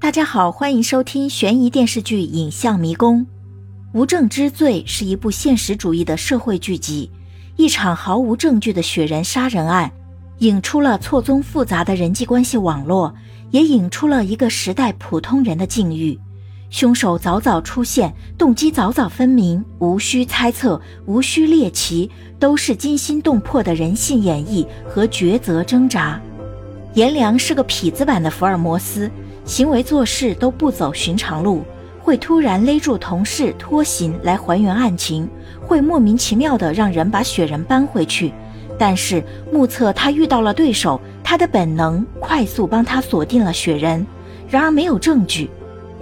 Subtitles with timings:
[0.00, 3.18] 大家好，欢迎收听悬疑电视剧《影像迷宫》。
[3.92, 7.10] 《无证之罪》是一部现实主义的社会剧集。
[7.56, 9.92] 一场毫无证据的雪人杀人案，
[10.38, 13.14] 引出了错综复杂的人际关系网络，
[13.50, 16.18] 也引出了一个时代普通人的境遇。
[16.70, 26.18] 凶手早早出现，动机早早分明，无需猜测，无需猎奇，都是惊心动魄的人性演绎和抉择挣扎。
[26.94, 29.10] 颜良是个痞子版的福尔摩斯。
[29.44, 31.62] 行为做事都不走寻常路，
[32.00, 35.28] 会突然勒住同事拖行来还原案情，
[35.60, 38.32] 会莫名其妙的让人把雪人搬回去。
[38.78, 39.22] 但是
[39.52, 44.06] 目测他遇到了对手，他的本能快速帮他锁定了雪人。
[44.48, 45.50] 然而没有证据。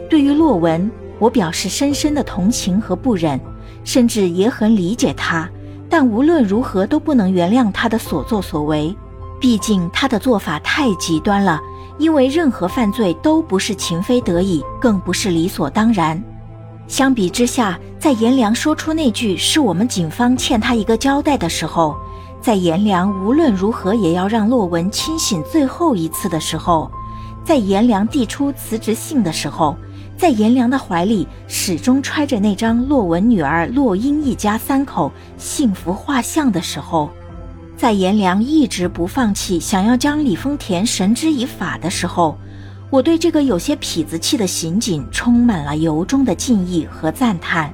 [0.09, 3.39] 对于洛文，我表示深深的同情和不忍，
[3.85, 5.49] 甚至也很理解他。
[5.91, 8.95] 但无论如何都不能原谅他的所作所为，
[9.41, 11.61] 毕竟他的做法太极端了。
[11.99, 16.23] 因为任何犯罪都不是情非得已，更不是理所当然。
[16.87, 21.95] 相比之下，在颜良说出那句“是我们警方欠他一个交代”的时候，
[22.41, 26.91] 在颜良无论如何也要让洛文清醒最后一次的时候，
[27.45, 29.77] 在颜良递出辞职信的时候，
[30.17, 37.11] 在颜良的怀里始终揣着那张洛文女儿洛英一家三口幸福画像的时候。
[37.79, 42.37] 在颜良一直不放弃，想要将李丰田绳之以法的时候，
[42.91, 47.73] 我对这个有些痞子气的刑警充满了由衷的敬意和赞叹。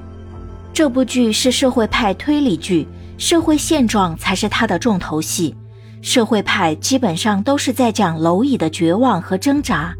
[0.71, 5.55] 这部剧是社会派推理剧，社会现状才是它的重头戏。
[6.03, 9.91] 社会派基本上都是在讲蝼蚁的绝望和挣扎，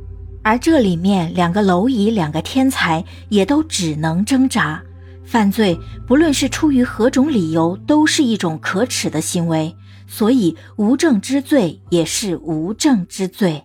[0.43, 4.79] 而这里面两个蝼蚁，两个天才，也都只能挣扎。
[5.25, 9.75] 犯罪不论是出于何种理由，都是一种可耻的行为。
[10.07, 13.63] 所以，无证之罪也是无证之罪。